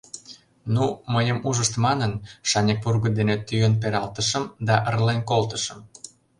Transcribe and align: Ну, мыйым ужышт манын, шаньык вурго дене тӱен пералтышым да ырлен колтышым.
Ну, 0.73 0.85
мыйым 1.13 1.37
ужышт 1.49 1.73
манын, 1.85 2.13
шаньык 2.49 2.79
вурго 2.83 3.09
дене 3.17 3.35
тӱен 3.47 3.73
пералтышым 3.81 4.43
да 4.67 4.75
ырлен 4.89 5.19
колтышым. 5.29 5.79